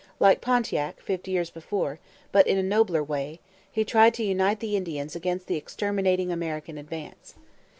Like 0.19 0.41
Pontiac, 0.41 0.99
fifty 0.99 1.29
years 1.29 1.51
before, 1.51 1.99
but 2.31 2.47
in 2.47 2.57
a 2.57 2.63
nobler 2.63 3.03
way, 3.03 3.39
he 3.71 3.85
tried 3.85 4.15
to 4.15 4.23
unite 4.23 4.59
the 4.59 4.75
Indians 4.75 5.15
against 5.15 5.45
the 5.45 5.57
exterminating 5.57 6.31
American 6.31 6.79
advance. 6.79 7.35